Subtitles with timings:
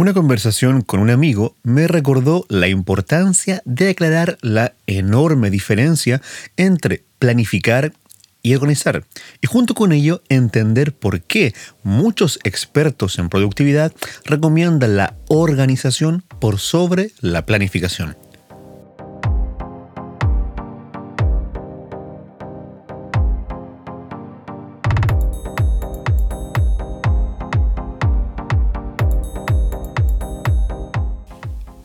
[0.00, 6.22] Una conversación con un amigo me recordó la importancia de aclarar la enorme diferencia
[6.56, 7.92] entre planificar
[8.40, 9.04] y organizar,
[9.42, 13.92] y junto con ello entender por qué muchos expertos en productividad
[14.24, 18.16] recomiendan la organización por sobre la planificación.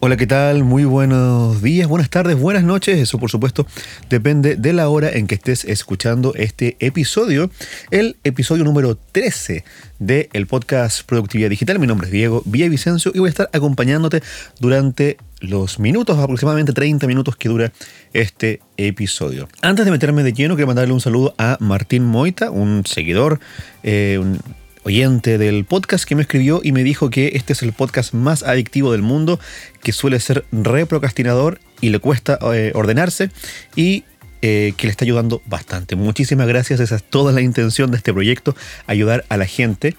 [0.06, 0.64] Hola, ¿qué tal?
[0.64, 3.00] Muy buenos días, buenas tardes, buenas noches.
[3.00, 3.66] Eso por supuesto
[4.08, 7.50] depende de la hora en que estés escuchando este episodio,
[7.90, 9.64] el episodio número 13
[9.98, 11.80] del podcast Productividad Digital.
[11.80, 14.22] Mi nombre es Diego Villavicencio y voy a estar acompañándote
[14.60, 17.72] durante los minutos, aproximadamente 30 minutos que dura
[18.14, 19.48] este episodio.
[19.64, 23.40] Antes de meterme de lleno, quiero mandarle un saludo a Martín Moita, un seguidor,
[23.82, 24.40] eh, un
[24.86, 28.44] oyente del podcast que me escribió y me dijo que este es el podcast más
[28.44, 29.40] adictivo del mundo,
[29.82, 33.32] que suele ser reprocrastinador y le cuesta eh, ordenarse
[33.76, 34.04] y
[34.44, 35.96] eh, que le está ayudando bastante.
[35.96, 38.56] Muchísimas gracias, esa es toda la intención de este proyecto,
[38.86, 39.96] ayudar a la gente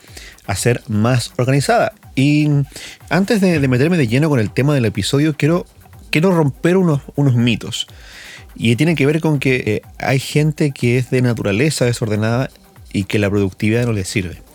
[0.47, 1.93] a ser más organizada.
[2.15, 2.49] Y
[3.11, 5.67] antes de, meterme de lleno con el tema del episodio, quiero,
[6.11, 7.89] quiero romper unos, unos mitos.
[8.55, 12.51] Y tiene que ver con que eh, hay gente que es de naturaleza desordenada
[12.93, 14.46] y que la productividad no le sirve.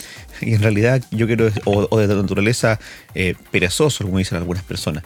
[0.46, 2.80] y en realidad yo quiero, o, de naturaleza
[3.16, 5.04] eh, perezoso, como dicen algunas personas.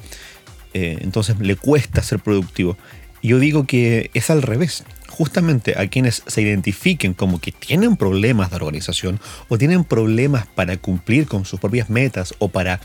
[0.73, 2.77] Eh, entonces le cuesta ser productivo.
[3.23, 4.83] Yo digo que es al revés.
[5.09, 10.75] Justamente a quienes se identifiquen como que tienen problemas de organización o tienen problemas para
[10.77, 12.81] cumplir con sus propias metas o para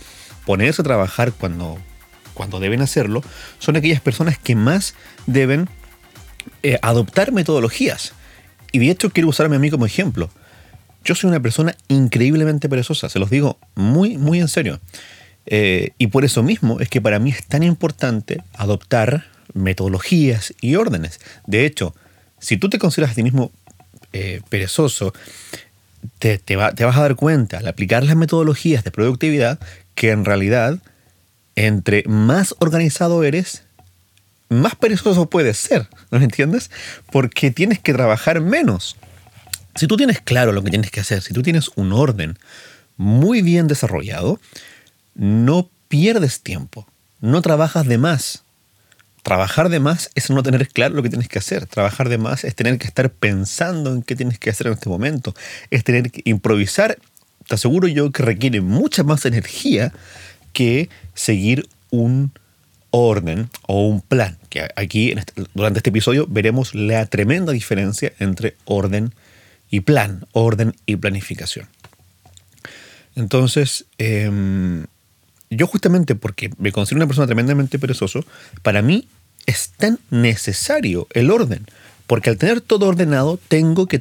[0.47, 1.79] ponerse a trabajar cuando,
[2.35, 3.23] cuando deben hacerlo,
[3.59, 4.95] son aquellas personas que más
[5.27, 5.69] deben
[6.63, 8.13] eh, adoptar metodologías.
[8.73, 10.31] Y de hecho quiero usarme a mí como ejemplo.
[11.05, 14.81] Yo soy una persona increíblemente perezosa, se los digo muy, muy en serio.
[15.47, 20.77] Eh, y por eso mismo es que para mí es tan importante adoptar metodologías y
[20.77, 21.21] órdenes.
[21.47, 21.95] De hecho,
[22.39, 23.51] si tú te consideras a ti mismo
[24.13, 25.13] eh, perezoso,
[26.19, 29.59] te, te, vas a dar cuenta al aplicar las metodologías de productividad
[29.95, 30.79] que en realidad,
[31.57, 33.65] entre más organizado eres,
[34.49, 36.71] más perezoso puedes ser, ¿no me entiendes?
[37.11, 38.97] Porque tienes que trabajar menos.
[39.75, 42.39] Si tú tienes claro lo que tienes que hacer, si tú tienes un orden
[42.97, 44.41] muy bien desarrollado,
[45.15, 46.87] no pierdes tiempo,
[47.21, 48.45] no trabajas de más.
[49.23, 51.67] Trabajar de más es no tener claro lo que tienes que hacer.
[51.67, 54.89] Trabajar de más es tener que estar pensando en qué tienes que hacer en este
[54.89, 55.35] momento.
[55.71, 56.99] Es tener que improvisar.
[57.47, 59.93] Te aseguro yo que requiere mucha más energía
[60.53, 62.33] que seguir un
[62.91, 64.39] orden o un plan.
[64.49, 69.30] Que aquí este, durante este episodio veremos la tremenda diferencia entre orden y
[69.71, 71.69] y plan, orden y planificación.
[73.15, 74.87] Entonces, em,
[75.51, 78.25] yo justamente porque me considero una persona tremendamente perezoso,
[78.63, 79.09] para mí
[79.47, 81.67] es tan necesario el orden,
[82.07, 84.01] porque al tener todo ordenado tengo que,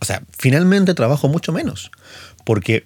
[0.00, 1.90] o sea, finalmente trabajo mucho menos,
[2.44, 2.84] porque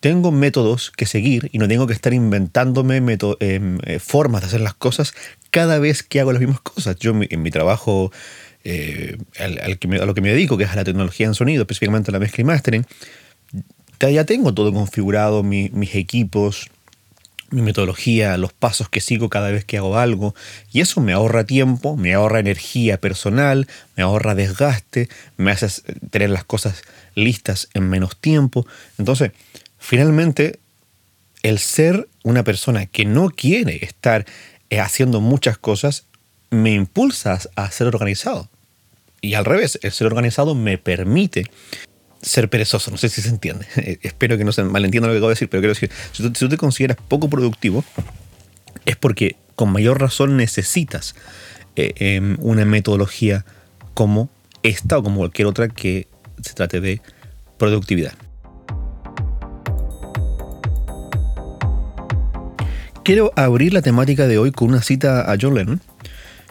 [0.00, 4.60] tengo métodos que seguir y no tengo que estar inventándome em, eh, formas de hacer
[4.60, 5.14] las cosas
[5.50, 6.96] cada vez que hago las mismas cosas.
[6.96, 8.12] Yo en mi trabajo
[8.64, 11.62] eh, al, que a lo que me dedico, que es a la tecnología en sonido,
[11.62, 12.86] específicamente a la mezcla y mastering,
[14.10, 16.70] ya tengo todo configurado, mis equipos,
[17.50, 20.34] mi metodología, los pasos que sigo cada vez que hago algo.
[20.72, 25.68] Y eso me ahorra tiempo, me ahorra energía personal, me ahorra desgaste, me hace
[26.10, 26.82] tener las cosas
[27.14, 28.66] listas en menos tiempo.
[28.98, 29.32] Entonces,
[29.78, 30.58] finalmente,
[31.42, 34.26] el ser una persona que no quiere estar
[34.70, 36.04] eh, haciendo muchas cosas
[36.50, 38.48] me impulsa a ser organizado.
[39.24, 41.50] Y al revés, el ser organizado me permite
[42.20, 42.90] ser perezoso.
[42.90, 43.66] No sé si se entiende.
[44.02, 46.48] Espero que no se malentienda lo que acabo de decir, pero quiero decir, si tú,
[46.48, 47.84] te consideras poco productivo,
[48.84, 51.14] es porque con mayor razón necesitas
[51.74, 53.46] eh, em, una metodología
[53.94, 54.28] como
[54.62, 56.06] esta o como cualquier otra que
[56.42, 57.00] se trate de
[57.56, 58.12] productividad.
[63.04, 65.54] Quiero abrir la temática de hoy con una cita a John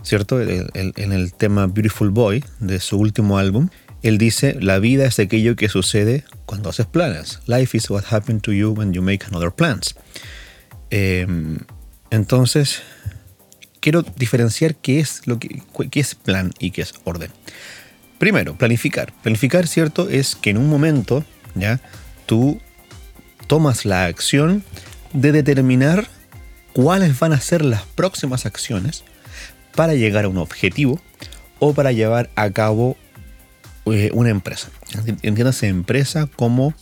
[0.04, 0.42] ¿cierto?
[0.42, 3.70] en el tema Beautiful Boy de su último álbum,
[4.04, 7.40] él dice, la vida es aquello que sucede cuando haces planes.
[7.48, 9.96] Life is what happens to you when you make another plans.
[10.90, 11.60] Em,
[12.12, 12.82] entonces,
[13.80, 17.32] quiero diferenciar qué es, lo que, qué es plan y qué es orden.
[18.20, 19.14] Primero, planificar.
[19.24, 20.10] Planificar, ¿cierto?
[20.10, 21.24] Es que en un momento,
[21.56, 21.80] ¿ya?
[22.26, 22.60] Tú
[23.48, 24.66] tomas la acción
[25.14, 26.10] de determinar
[26.74, 29.06] cuáles van a ser las próximas acciones
[29.76, 31.00] para llegar a un objetivo
[31.60, 32.98] o para llevar a cabo
[33.86, 34.70] eh, una empresa.
[35.22, 36.74] Entiéndase empresa como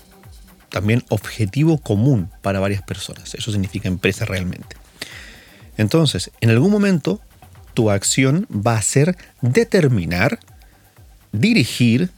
[0.70, 3.36] también objetivo común para varias personas.
[3.36, 4.76] Eso significa empresa realmente.
[5.78, 7.22] Entonces, en algún momento,
[7.74, 10.40] tu acción va a ser determinar,
[11.32, 12.10] dirigir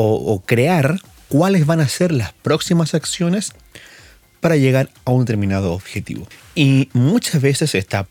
[0.00, 3.52] o, crear cuáles van a ser las próximas acciones
[4.40, 6.28] para llegar a un determinado objetivo.
[6.54, 8.06] Y muchas veces esta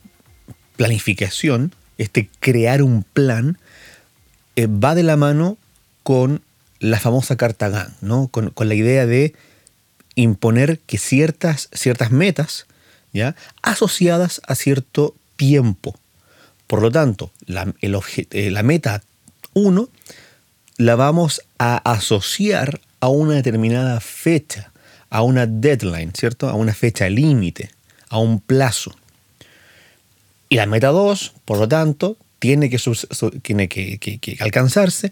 [0.78, 3.58] planificación, este crear un plan,
[4.56, 5.58] eh, va de la mano
[6.04, 6.42] con
[6.80, 8.28] la famosa carta GAN, ¿no?
[8.30, 9.34] con, la idea de
[10.16, 12.66] imponer que ciertas, ciertas metas,
[13.12, 13.36] ¿ya?
[13.62, 16.00] asociadas a cierto tiempo.
[16.68, 19.04] Por lo tanto, la, eh, la meta
[19.54, 19.90] 1
[20.78, 24.72] la vamos a asociar a una determinada fecha,
[25.10, 26.50] a una deadline, ¿cierto?
[26.50, 27.72] A una fecha límite,
[28.10, 28.96] a un plazo.
[30.50, 32.78] Y la meta 2, por lo tanto, tiene que,
[33.42, 35.12] tiene que alcanzarse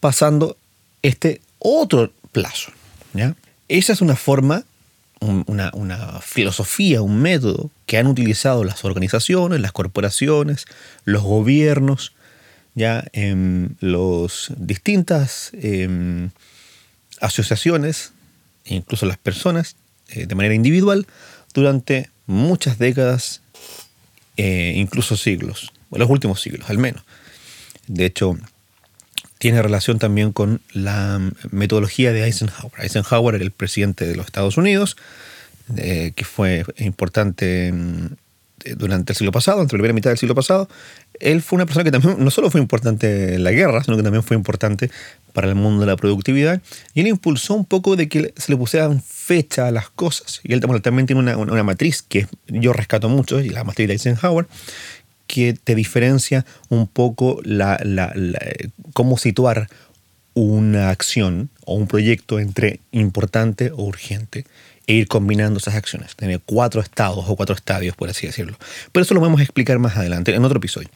[0.00, 0.56] pasando
[1.02, 2.72] este otro plazo.
[3.12, 3.34] ¿ya?
[3.68, 4.64] Esa es una forma,
[5.20, 10.66] una, filosofía, un método que han utilizado las organizaciones, las corporaciones,
[11.04, 12.12] los gobiernos,
[12.74, 16.30] ya en las distintas em,
[17.20, 18.12] asociaciones,
[18.64, 19.76] incluso las personas,
[20.08, 21.06] eh, de manera individual,
[21.52, 23.39] durante muchas décadas,
[24.42, 27.02] eh, incluso siglos, los últimos siglos al menos.
[27.86, 28.38] De hecho,
[29.36, 31.20] tiene relación también con la
[31.50, 32.72] metodología de Eisenhower.
[32.78, 34.96] Eisenhower era el presidente de los Estados Unidos,
[35.76, 38.06] eh, que fue importante mm,
[38.76, 40.68] durante el siglo pasado, entre la primera mitad del siglo pasado.
[41.20, 44.02] Él fue una persona que también no solo fue importante en la guerra, sino que
[44.02, 44.90] también fue importante
[45.32, 46.60] para el mundo de la productividad.
[46.94, 50.40] Y él impulsó un poco de que se le pusieran fecha a las cosas.
[50.42, 53.94] Y él también tiene una, una matriz que yo rescato mucho, y la matriz de
[53.94, 54.46] Eisenhower,
[55.30, 57.80] que te diferencia un poco la,
[58.94, 59.68] cómo situar
[60.34, 64.44] una acción o un proyecto entre importante o urgente
[64.90, 66.16] e ir combinando esas acciones.
[66.16, 68.56] Tiene cuatro estados o cuatro estadios, por así decirlo.
[68.90, 70.88] Pero eso lo vamos a explicar más adelante, en otro episodio.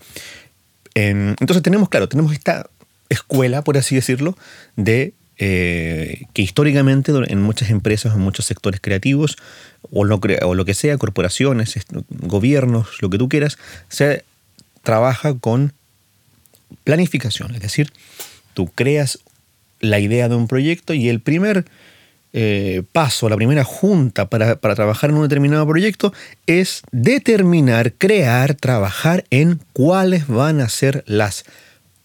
[0.96, 2.69] Entonces tenemos, claro, tenemos esta
[3.08, 4.37] escuela, por así decirlo,
[4.75, 9.37] de eh, que históricamente en muchas empresas, en muchos sectores creativos,
[9.93, 11.75] o lo, o lo que sea, corporaciones,
[12.08, 13.58] gobiernos, lo que tú quieras,
[13.88, 14.25] se
[14.82, 15.73] trabaja con
[16.82, 17.55] planificación.
[17.55, 17.93] Es decir,
[18.55, 19.20] tú creas
[19.79, 21.64] la idea de un proyecto y el primer
[22.36, 26.12] eh, paso, la primera junta para, para, trabajar en un determinado proyecto
[26.48, 31.44] es determinar, crear, trabajar en cuáles van a ser las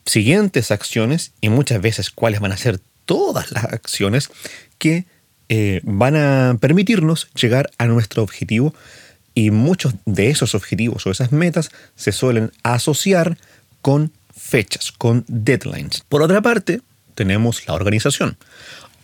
[0.06, 4.30] siguientes acciones y muchas veces cuáles van a ser todas las acciones
[4.78, 5.06] que
[5.50, 8.76] eh, van a permitirnos llegar a nuestro objetivo
[9.34, 13.36] y muchos de esos objetivos o esas metas se suelen asociar
[13.82, 16.04] con fechas, con deadlines.
[16.08, 16.82] Por otra parte,
[17.16, 18.38] tenemos la organización.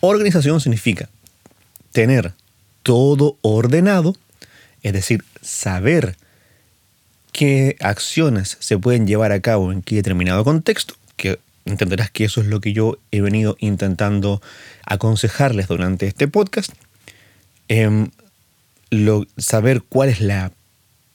[0.00, 1.08] Organización significa
[1.96, 2.34] tener
[2.82, 4.14] todo ordenado,
[4.82, 6.14] es decir, saber
[7.32, 12.42] qué acciones se pueden llevar a cabo en qué determinado contexto, que entenderás que eso
[12.42, 14.42] es lo que yo he venido intentando
[14.84, 16.70] aconsejarles durante este podcast.
[17.68, 18.10] Em,
[19.38, 20.52] saber cuál es la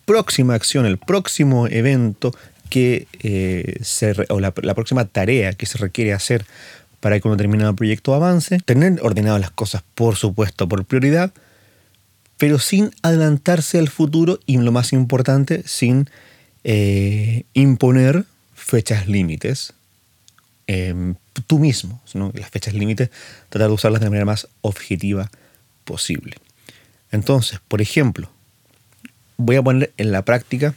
[0.06, 2.36] próxima acción, el próximo evento
[2.72, 6.44] que eh, se, o la, próxima tarea que se requiere hacer
[7.01, 8.59] para que un determinado proyecto avance.
[8.59, 11.33] Tener ordenadas las cosas, por supuesto, por prioridad,
[12.38, 16.10] pero sin adelantarse al futuro y lo más importante, sin
[16.63, 18.24] eh, imponer
[18.55, 19.74] fechas límites
[20.74, 21.15] Em,
[21.48, 22.01] tú mismo,
[22.34, 23.10] las fechas límites,
[23.50, 25.29] tratar de usarlas de la manera más objetiva
[25.84, 26.38] posible.
[27.12, 28.31] Entonces, por ejemplo,
[29.36, 30.74] voy a poner en la práctica,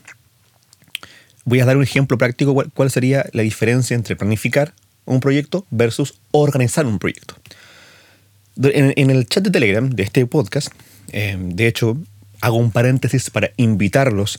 [1.44, 4.74] voy a dar un ejemplo práctico, cuál, sería la diferencia entre planificar
[5.04, 7.34] un proyecto versus organizar un proyecto.
[8.56, 10.68] En, el chat de Telegram de este podcast,
[11.12, 11.96] em, de hecho,
[12.40, 14.38] hago un paréntesis para invitarlos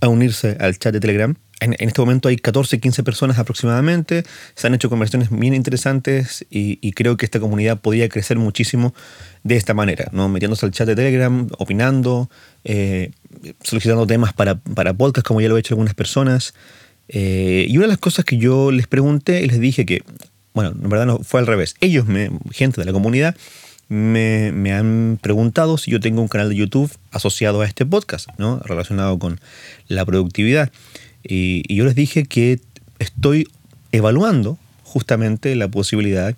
[0.00, 4.66] a unirse al chat de Telegram en, este momento hay 14, 15 personas aproximadamente, se
[4.66, 8.94] han hecho conversaciones bien interesantes y, creo que esta comunidad podría crecer muchísimo
[9.42, 10.28] de esta manera, ¿no?
[10.28, 12.30] metiéndose al chat de Telegram, opinando,
[12.64, 13.10] eh,
[13.62, 16.54] solicitando temas para, para podcast como ya lo he hecho algunas personas.
[17.08, 20.02] Eh, y una de las cosas que yo les pregunté y les dije que,
[20.54, 22.06] bueno, en verdad no fue al revés, ellos,
[22.52, 23.36] gente de la comunidad,
[23.88, 28.28] me, me, han preguntado si yo tengo un canal de YouTube asociado a este podcast,
[28.38, 28.58] ¿no?
[28.60, 29.40] relacionado con
[29.88, 30.72] la productividad.
[31.22, 32.60] Y, yo les dije que
[32.98, 33.48] estoy
[33.92, 36.34] evaluando justamente la posibilidad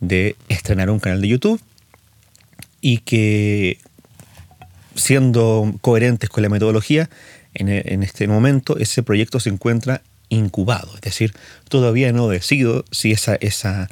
[0.00, 1.60] de estrenar un canal de YouTube
[2.80, 3.78] y que
[4.94, 7.08] siendo coherentes con la metodología,
[7.54, 11.34] en, este momento ese proyecto se encuentra incubado, es decir,
[11.68, 13.88] todavía no decido si esa, esa,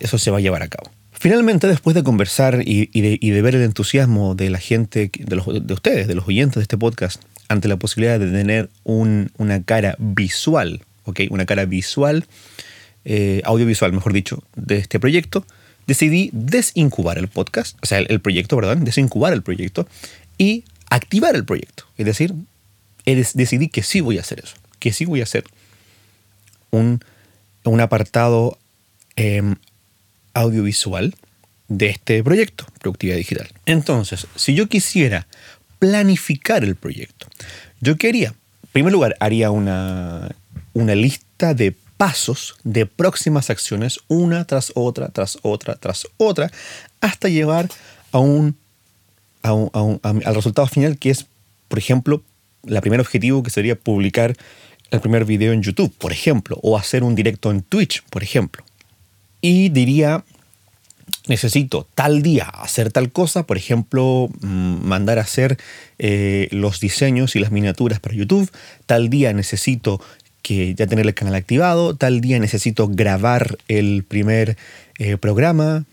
[0.00, 0.90] eso se va a llevar a cabo.
[1.12, 5.72] Finalmente, después de conversar y, de, ver el entusiasmo de la gente, de, los, de,
[5.72, 10.82] ustedes, de los oyentes de este podcast, ante la posibilidad de tener una cara visual,
[11.04, 11.20] ¿ok?
[11.30, 12.26] Una cara visual,
[13.04, 15.46] eh, audiovisual, mejor dicho, de este proyecto,
[15.86, 19.86] decidí desincubar el podcast, o sea, el, proyecto, perdón, desincubar el proyecto
[20.38, 21.84] y activar el proyecto.
[21.98, 22.34] Es decir,
[23.04, 25.44] decidí que sí voy a hacer eso, que sí voy a hacer
[26.70, 27.00] un,
[27.64, 28.58] un apartado
[29.16, 29.56] em,
[30.34, 31.14] audiovisual
[31.68, 33.48] de este proyecto, Productividad Digital.
[33.66, 35.26] Entonces, si yo quisiera
[35.78, 37.26] planificar el proyecto,
[37.80, 40.34] yo quería, en primer lugar, haría una,
[40.74, 46.50] una lista de pasos de próximas acciones, una tras otra, tras otra, tras otra,
[47.00, 47.68] hasta llegar
[48.10, 48.56] a un,
[49.42, 51.26] al resultado final que es,
[51.68, 52.22] por ejemplo,
[52.66, 54.34] el primer objetivo que sería publicar
[54.90, 58.62] el primer video en YouTube, por ejemplo, o hacer un directo en Twitch, por ejemplo.
[59.40, 60.24] Y diría,
[61.26, 65.58] necesito tal día hacer tal cosa, por ejemplo, mm, mandar a hacer
[65.98, 68.50] eh, los diseños y las miniaturas para YouTube,
[68.86, 70.00] tal día necesito
[70.42, 74.56] que ya tener el canal activado, tal día necesito grabar el primer
[74.98, 75.84] eh, programa,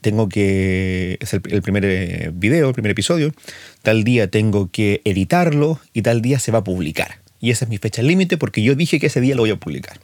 [0.00, 3.32] tengo que es el, primer eh, video, el primer episodio,
[3.82, 7.20] tal día tengo que editarlo y tal día se va a publicar.
[7.40, 9.56] Y esa es mi fecha límite porque yo dije que ese día lo voy a
[9.56, 10.00] publicar.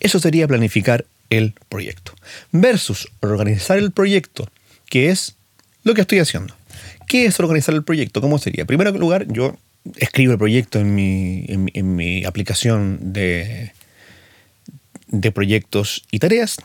[0.00, 2.12] Eso sería planificar el proyecto.
[2.52, 4.46] Versus organizar el proyecto,
[4.90, 5.36] que es
[5.82, 6.54] lo que estoy haciendo.
[7.08, 8.20] ¿Qué es organizar el proyecto?
[8.20, 8.62] ¿Cómo sería?
[8.62, 9.56] En primer lugar, yo
[9.96, 13.72] escribo el proyecto en mi, en, mi aplicación de,
[15.06, 16.58] de proyectos y tareas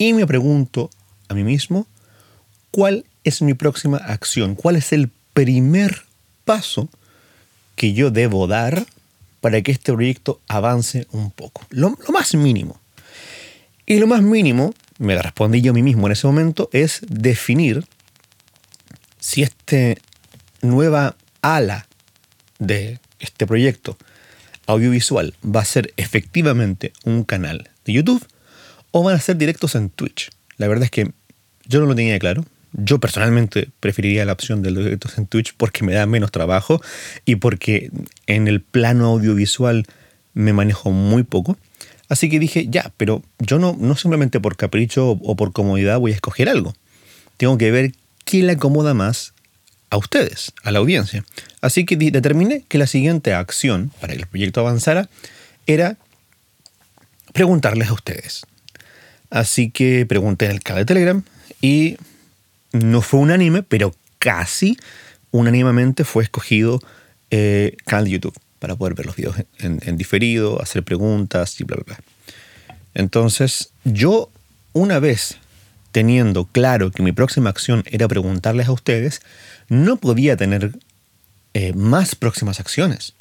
[0.00, 0.88] y me pregunto
[1.28, 1.86] a mí mismo
[2.70, 6.04] cuál es mi próxima acción, cuál es el primer
[6.46, 6.88] paso
[7.76, 8.86] que yo debo dar
[9.42, 11.66] para que este proyecto avance un poco.
[11.68, 12.80] Lo, lo, más mínimo.
[13.84, 17.84] Y lo más mínimo, me respondí yo a mí mismo en ese momento, es definir
[19.18, 19.96] si esta
[20.62, 21.86] nueva ala
[22.58, 23.98] de este proyecto
[24.66, 28.26] audiovisual va a ser efectivamente un canal de YouTube
[28.90, 30.30] o van a ser directos en Twitch.
[30.56, 31.10] La verdad es que
[31.66, 32.44] yo no lo tenía claro.
[32.72, 36.80] Yo personalmente preferiría la opción de los directos en Twitch porque me da menos trabajo
[37.24, 37.90] y porque
[38.26, 39.86] en el plano audiovisual
[40.34, 41.58] me manejo muy poco.
[42.08, 46.12] Así que dije, ya, pero yo no, no simplemente por capricho o por comodidad voy
[46.12, 46.74] a escoger algo.
[47.36, 47.92] Tengo que ver
[48.24, 49.32] qué le acomoda más
[49.90, 51.24] a ustedes, a la audiencia.
[51.60, 55.08] Así que determiné que la siguiente acción para que el proyecto avanzara
[55.66, 55.96] era
[57.32, 58.42] preguntarles a ustedes.
[59.30, 61.22] Así que pregunté en el canal de Telegram
[61.60, 61.96] y
[62.72, 64.76] no fue unánime, pero casi
[65.30, 66.80] unánimemente fue escogido
[67.30, 71.76] eh, canal de YouTube para poder ver los videos en, diferido, hacer preguntas y bla,
[71.76, 72.00] bla, bla.
[72.94, 74.30] Entonces, yo
[74.72, 75.38] una vez
[75.92, 79.22] teniendo claro que mi próxima acción era preguntarles a ustedes,
[79.68, 80.72] no podía tener
[81.54, 83.14] eh, más próximas acciones,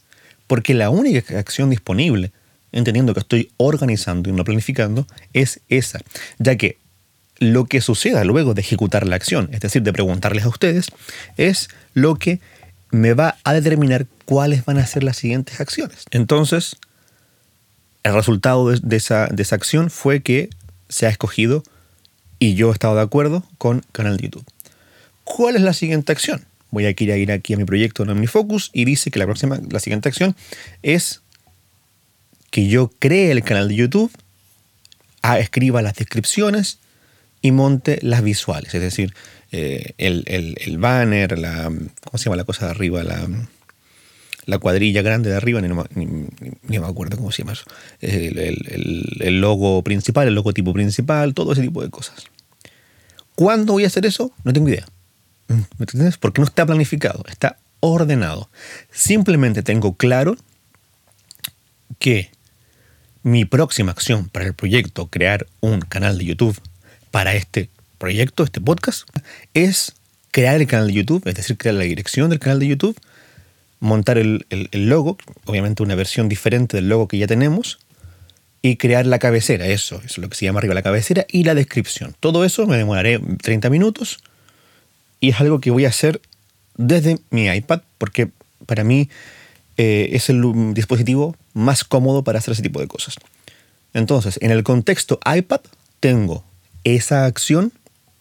[0.47, 2.31] porque la única acción disponible,
[2.71, 5.99] entendiendo que estoy organizando y no planificando, es esa,
[6.37, 6.77] ya que
[7.39, 10.87] lo que suceda luego de ejecutar la acción, es decir, de preguntarles a ustedes,
[11.37, 12.39] es lo que
[12.91, 16.03] me va a determinar cuáles van a ser las siguientes acciones.
[16.11, 16.75] Entonces,
[18.03, 20.49] el resultado de, esa, de esa acción fue que
[20.89, 21.63] se ha escogido
[22.39, 24.45] y yo he estado de acuerdo con canal de YouTube.
[25.23, 26.45] ¿Cuál es la siguiente acción?
[26.71, 29.79] Voy a ir aquí a mi proyecto en OmniFocus y dice que la próxima, la
[29.79, 30.35] siguiente acción
[30.83, 31.21] es
[32.51, 34.11] que yo cree el canal de YouTube,
[35.37, 36.79] escriba las descripciones
[37.41, 39.13] y monte las visuales, es decir,
[39.51, 43.03] eh, el, banner, la, ¿cómo se llama la cosa de arriba?
[43.03, 43.27] La,
[44.45, 47.63] la cuadrilla grande de arriba, ni, me acuerdo cómo se llama eso.
[48.01, 52.25] El, logo principal, el logotipo principal, todo ese tipo de cosas.
[53.35, 54.31] ¿Cuándo voy a hacer eso?
[54.43, 54.85] No tengo idea.
[55.47, 56.17] ¿Me entiendes?
[56.17, 58.49] Porque no está planificado, está ordenado.
[58.91, 60.35] Simplemente tengo claro
[61.99, 62.31] que
[63.23, 66.59] mi próxima acción para el proyecto, crear un canal de YouTube
[67.11, 69.07] para este proyecto, este podcast,
[69.53, 69.93] es
[70.31, 72.99] crear el canal de YouTube, es decir, crear la dirección del canal de YouTube
[73.79, 77.79] montar el, logo, obviamente una versión diferente del logo que ya tenemos,
[78.61, 81.43] y crear la cabecera, eso, eso es lo que se llama arriba la cabecera, y
[81.45, 82.13] la descripción.
[82.19, 84.19] Todo eso me demoraré 30 minutos
[85.21, 86.21] y es algo que voy a hacer
[86.75, 88.29] desde mi iPad, porque
[88.65, 89.09] para mí
[89.77, 93.15] eh, es el dispositivo más cómodo para hacer ese tipo de cosas.
[93.93, 95.61] Entonces, en el contexto iPad,
[95.99, 96.43] tengo
[96.83, 97.71] esa acción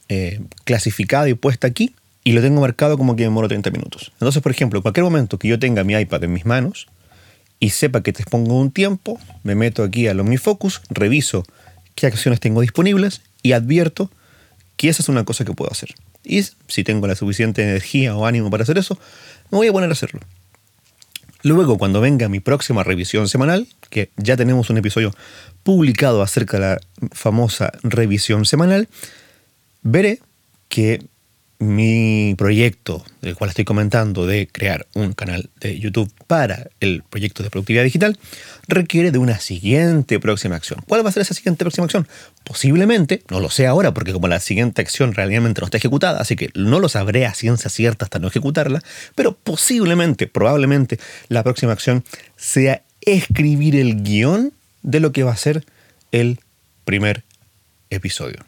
[0.08, 4.12] eh, clasificada y puesta aquí, y lo tengo marcado como que demoro 30 minutos.
[4.14, 6.86] Entonces, por ejemplo, cualquier momento que yo tenga mi iPad en mis manos
[7.58, 11.44] y sepa que te pongo un tiempo, me meto aquí al OmniFocus, reviso
[11.94, 14.10] qué acciones tengo disponibles y advierto
[14.76, 15.94] que esa es una cosa que puedo hacer.
[16.22, 18.98] Y si tengo la suficiente energía o ánimo para hacer eso,
[19.50, 20.20] me voy a poner a hacerlo.
[21.48, 25.14] Luego, cuando venga mi próxima revisión semanal, que ya tenemos un episodio
[25.62, 26.80] publicado acerca de la
[27.12, 28.86] famosa revisión semanal,
[29.82, 30.20] veré
[30.68, 31.02] que
[31.60, 37.42] mi proyecto, del cual estoy comentando, de crear un canal de YouTube para el proyecto
[37.42, 38.16] de productividad digital,
[38.68, 40.80] requiere de una siguiente próxima acción.
[40.86, 42.06] ¿Cuál va a ser esa siguiente próxima acción?
[42.44, 46.36] Posiblemente, no lo sé ahora, porque como la siguiente acción realmente no está ejecutada, así
[46.36, 48.80] que no lo sabré a ciencia cierta hasta no ejecutarla,
[49.16, 52.04] pero posiblemente, probablemente, la próxima acción
[52.36, 55.64] sea escribir el guion de lo que va a ser
[56.12, 56.38] el
[56.84, 57.24] primer
[57.90, 58.44] episodio.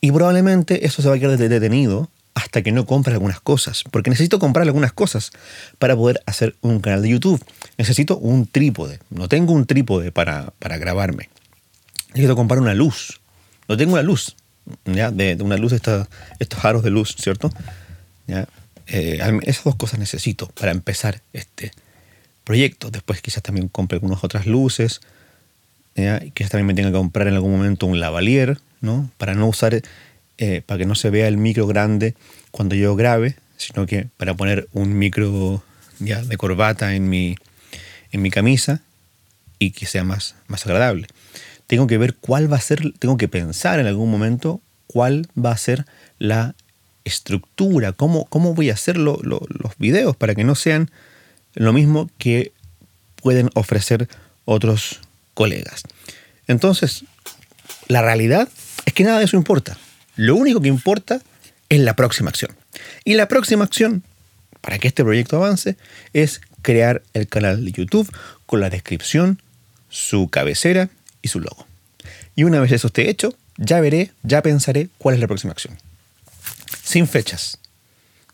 [0.00, 3.84] Y probablemente eso se va a quedar detenido hasta que no compre algunas cosas.
[3.90, 5.30] Porque necesito comprar algunas cosas
[5.78, 7.44] para poder hacer un canal de YouTube.
[7.78, 8.98] Necesito un trípode.
[9.10, 11.28] No tengo un trípode para, grabarme.
[12.08, 13.20] Necesito comprar una luz.
[13.68, 14.36] No tengo una luz.
[14.84, 15.10] ¿ya?
[15.10, 17.50] De, una luz, estos aros de luz, ¿cierto?
[18.86, 21.72] Eh, esas dos cosas necesito para empezar este
[22.44, 22.90] proyecto.
[22.90, 25.00] Después quizás también compre algunas otras luces.
[25.94, 29.10] quizás también me tenga que comprar en algún momento un lavalier, ¿no?
[29.18, 29.80] Para no usar
[30.42, 32.14] eh, para que no se vea el micro grande
[32.50, 35.62] cuando yo grabe, sino que para poner un micro
[35.98, 37.36] ya de corbata en mi,
[38.10, 38.80] en mi camisa
[39.58, 41.08] y que sea más, más agradable.
[41.66, 45.52] Tengo que ver cuál va a ser, tengo que pensar en algún momento cuál va
[45.52, 45.84] a ser
[46.18, 46.54] la
[47.04, 49.20] estructura, cómo, cómo voy a hacer los
[49.76, 50.90] videos para que no sean
[51.52, 52.52] lo mismo que
[53.16, 54.08] pueden ofrecer
[54.46, 55.00] otros
[55.34, 55.82] colegas.
[56.46, 57.04] Entonces,
[57.88, 58.48] la realidad
[58.86, 59.76] es que nada de eso importa.
[60.20, 61.22] Lo único que importa
[61.70, 62.54] es la próxima acción.
[63.06, 64.02] Y la próxima acción,
[64.60, 65.78] para que este proyecto avance,
[66.12, 68.06] es crear el canal de YouTube
[68.44, 69.40] con la descripción,
[69.88, 70.90] su cabecera
[71.22, 71.66] y su logo.
[72.36, 75.78] Y una vez eso esté hecho, ya veré, ya pensaré cuál es la próxima acción.
[76.82, 77.56] Sin fechas.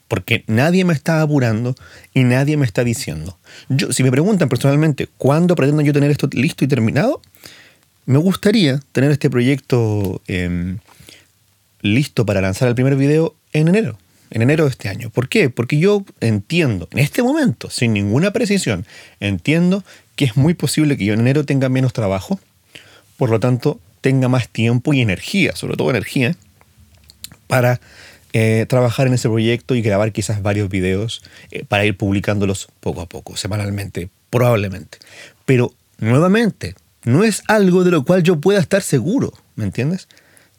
[0.08, 1.76] Porque nadie me está apurando
[2.12, 3.38] y nadie me está diciendo.
[3.68, 7.22] Yo, si me preguntan personalmente cuándo pretendo yo tener esto listo y terminado,
[8.06, 10.78] me gustaría tener este proyecto eh,
[11.94, 13.98] listo para lanzar el primer video en enero,
[14.30, 15.10] en enero de este año.
[15.10, 15.50] ¿Por qué?
[15.50, 18.86] Porque yo entiendo, en este momento, sin ninguna precisión,
[19.20, 19.84] entiendo
[20.16, 22.40] que es muy posible que yo en enero tenga menos trabajo,
[23.16, 26.36] por lo tanto tenga más tiempo y energía, sobre todo energía,
[27.46, 27.80] para
[28.32, 33.00] eh, trabajar en ese proyecto y grabar quizás varios videos eh, para ir publicándolos poco
[33.00, 34.98] a poco, semanalmente, probablemente.
[35.44, 40.08] Pero nuevamente, no es algo de lo cual yo pueda estar seguro, ¿me entiendes?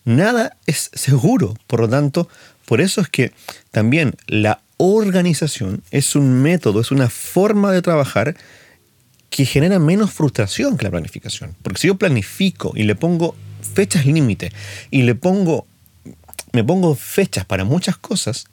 [0.08, 1.56] Nada es seguro.
[1.68, 2.28] Por lo tanto,
[2.66, 3.34] por eso es que
[3.72, 8.36] también la organización es un método, es una forma de trabajar
[9.30, 11.56] que genera menos frustración que la planificación.
[11.62, 13.36] Porque si yo planifico y le pongo
[13.74, 14.52] fechas límite
[14.90, 15.68] y le pongo,
[16.54, 18.48] me pongo fechas para muchas cosas,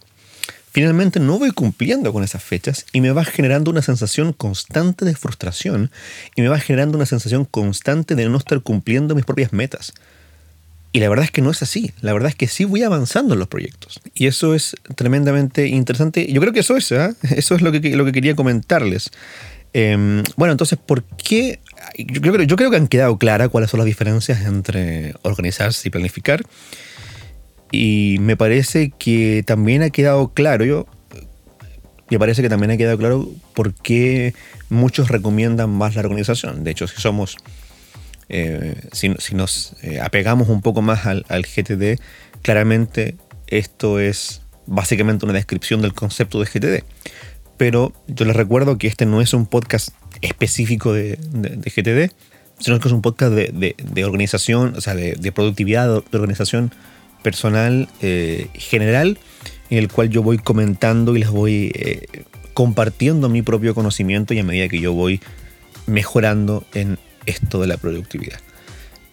[0.72, 5.14] finalmente no voy cumpliendo con esas fechas y me va generando una sensación constante de
[5.14, 5.92] frustración
[6.34, 9.94] y me va generando una sensación constante de no estar cumpliendo mis propias metas.
[10.94, 11.92] Y la verdad es que no es así.
[12.02, 14.00] La verdad es que sí voy avanzando en los proyectos.
[14.14, 16.32] Y eso es tremendamente interesante.
[16.32, 17.12] Yo creo que eso es, ¿eh?
[17.36, 19.10] eso es lo que, lo que quería comentarles.
[19.72, 21.58] Em, bueno, entonces, ¿por qué?
[21.98, 25.90] Yo creo, yo creo que han quedado claras cuáles son las diferencias entre organizarse y
[25.90, 26.44] planificar.
[27.72, 30.86] Y me parece que también ha quedado claro, yo,
[32.08, 34.32] me parece que también ha quedado claro por qué
[34.68, 36.62] muchos recomiendan más la organización.
[36.62, 37.36] De hecho, si somos
[38.28, 42.00] eh, si, nos eh, apegamos un poco más al, GTD,
[42.42, 46.84] claramente esto es básicamente una descripción del concepto de GTD.
[47.56, 49.90] Pero yo les recuerdo que este no es un podcast
[50.22, 52.12] específico de, GTD,
[52.58, 56.72] sino que es un podcast de, organización, o sea, de, productividad, de organización
[57.22, 59.18] personal eh, general,
[59.70, 61.72] en el cual yo voy comentando y les voy
[62.54, 65.20] compartiendo mi propio conocimiento y a medida que yo voy
[65.86, 68.40] mejorando en esto de la productividad.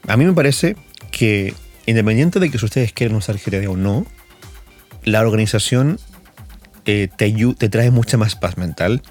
[0.07, 0.75] A mí me parece
[1.11, 1.53] que
[1.85, 4.05] independiente de que ustedes quieren usar GTD o no,
[5.03, 5.99] la organización
[6.85, 9.01] eh, te, te, trae mucha más paz mental,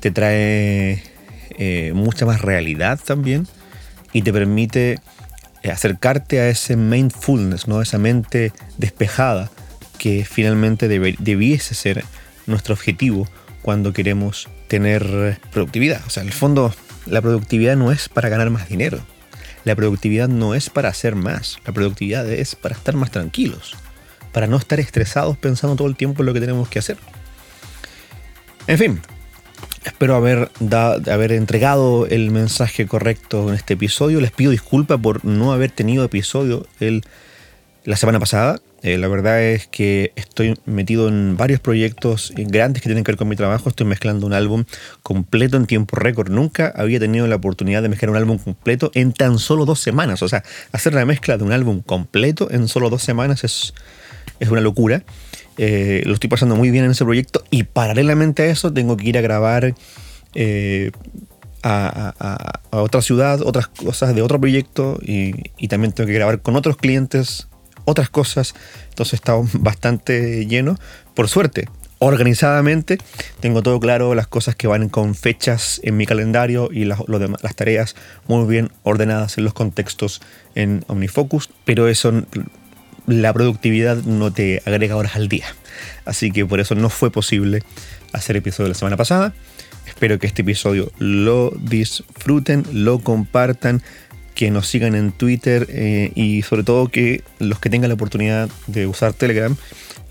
[0.00, 1.02] te trae
[1.58, 3.46] eh, mucha más realidad también
[4.12, 4.98] y te permite
[5.62, 7.80] eh, acercarte a ese mindfulness, ¿no?
[7.80, 9.50] esa mente despejada
[9.98, 12.04] que finalmente debiese ser
[12.46, 13.28] nuestro objetivo
[13.62, 16.02] cuando queremos tener productividad.
[16.06, 16.74] O sea, en el fondo
[17.06, 19.00] la productividad no es para ganar más dinero.
[19.64, 21.58] La productividad no es para hacer más.
[21.64, 23.76] La productividad es para estar más tranquilos.
[24.32, 26.98] Para no estar estresados pensando todo el tiempo en lo que tenemos que hacer.
[28.66, 29.00] En fin,
[29.84, 30.50] espero haber,
[31.10, 34.20] haber entregado el mensaje correcto en este episodio.
[34.20, 37.04] Les pido disculpas por no haber tenido episodio el
[37.84, 38.60] la semana pasada.
[38.84, 43.16] Eh, la verdad es que estoy metido en varios proyectos grandes que tienen que ver
[43.16, 43.70] con mi trabajo.
[43.70, 44.64] Estoy mezclando un álbum
[45.02, 46.30] completo en tiempo récord.
[46.30, 50.20] Nunca había tenido la oportunidad de mezclar un álbum completo en tan solo dos semanas.
[50.22, 53.72] O sea, hacer la mezcla de un álbum completo en solo dos semanas es,
[54.38, 55.02] es una locura.
[55.56, 59.08] Eh, lo estoy pasando muy bien en ese proyecto y paralelamente a eso tengo que
[59.08, 59.74] ir a grabar
[60.34, 60.90] eh,
[61.62, 66.56] a, otra ciudad, otras cosas de otro proyecto y, y, también tengo que grabar con
[66.56, 67.48] otros clientes
[67.84, 68.54] otras cosas.
[68.90, 70.78] Entonces estado bastante lleno.
[71.14, 71.68] Por suerte,
[71.98, 72.98] organizadamente
[73.40, 77.54] tengo todo claro, las cosas que van con fechas en mi calendario y las, las
[77.54, 80.20] tareas muy bien ordenadas en los contextos
[80.54, 82.12] en OmniFocus, pero eso
[83.06, 85.46] la productividad no te agrega horas al día.
[86.04, 87.62] Así que por eso no fue posible
[88.12, 89.34] hacer episodio la semana pasada.
[89.86, 93.82] Espero que este episodio lo disfruten, lo compartan,
[94.34, 98.48] que nos sigan en Twitter eh, y sobre todo que los que tengan la oportunidad
[98.66, 99.56] de usar Telegram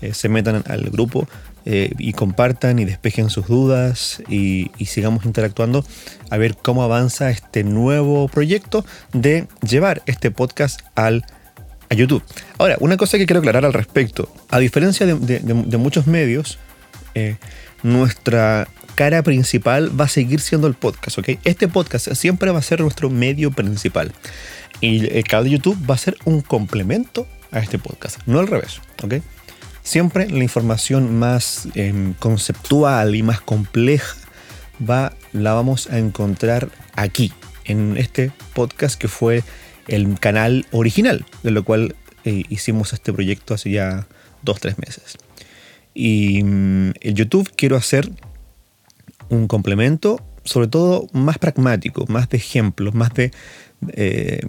[0.00, 1.28] eh, se metan al grupo
[1.66, 5.84] eh, y compartan y despejen sus dudas y, sigamos interactuando
[6.30, 11.24] a ver cómo avanza este nuevo proyecto de llevar este podcast al
[11.90, 12.22] a YouTube.
[12.58, 16.58] Ahora, una cosa que quiero aclarar al respecto, a diferencia de, muchos medios,
[17.82, 21.30] nuestra cara principal va a seguir siendo el podcast, ¿ok?
[21.44, 24.12] Este podcast siempre va a ser nuestro medio principal.
[24.80, 28.46] Y el canal de YouTube va a ser un complemento a este podcast, no al
[28.46, 29.14] revés, ¿ok?
[29.82, 34.16] Siempre la información más em, conceptual y más compleja
[34.88, 37.32] va, la vamos a encontrar aquí,
[37.64, 39.42] en este podcast que fue
[39.88, 44.06] el canal original, de lo cual eh, hicimos este proyecto hace ya
[44.42, 45.16] dos, tres meses.
[45.94, 48.10] Y el YouTube quiero hacer
[49.28, 53.32] un complemento, sobre todo más pragmático, más de ejemplos, más de
[53.92, 54.40] eh,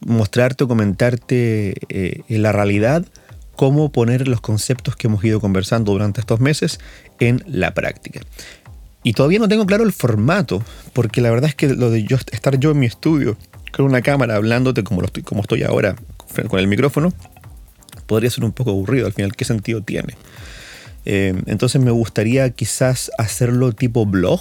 [0.00, 3.04] mostrarte o comentarte eh, la realidad
[3.56, 6.78] cómo poner los conceptos que hemos ido conversando durante estos meses
[7.18, 8.20] en la práctica.
[9.02, 12.16] Y todavía no tengo claro el formato, porque la verdad es que lo de yo
[12.16, 13.36] estar yo en mi estudio
[13.74, 15.96] con una cámara hablándote como, estoy, como estoy ahora
[16.48, 17.12] con el micrófono,
[18.06, 19.06] podría ser un poco aburrido.
[19.06, 20.14] Al final, ¿qué sentido tiene?
[21.06, 24.40] Eh, entonces me gustaría quizás hacerlo tipo blog,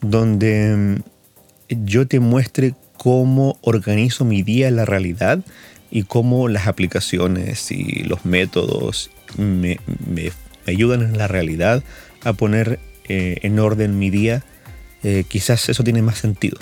[0.00, 5.40] donde mm, yo te muestre cómo organizo mi día en la realidad
[5.90, 9.78] y cómo las aplicaciones y los métodos me,
[10.66, 11.84] ayudan en la realidad
[12.24, 14.42] a poner eh, en orden mi día.
[15.02, 16.58] Eh, quizás eso tiene más sentido.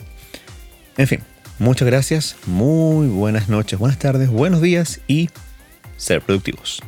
[0.99, 1.21] En fin,
[1.61, 5.31] muchas gracias, muy buenas noches, buenas tardes, buenos días y
[5.97, 6.83] ser productivos.